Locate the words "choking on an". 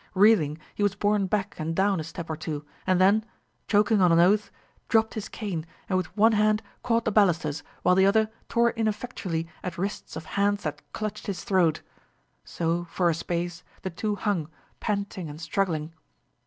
3.67-4.17